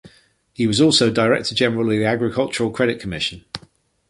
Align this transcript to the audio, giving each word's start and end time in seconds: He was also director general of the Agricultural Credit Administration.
He 0.51 0.65
was 0.65 0.81
also 0.81 1.11
director 1.11 1.53
general 1.53 1.83
of 1.91 1.95
the 1.95 2.05
Agricultural 2.05 2.71
Credit 2.71 2.99
Administration. 3.01 3.45